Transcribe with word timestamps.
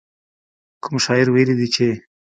کوم 0.83 0.95
شاعر 1.05 1.27
ويلي 1.31 1.55
دي 1.59 1.67
چې. 1.75 1.87